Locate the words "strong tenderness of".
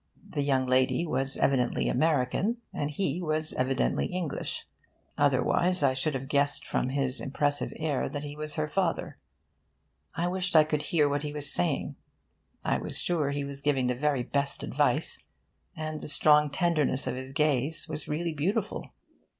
16.07-17.15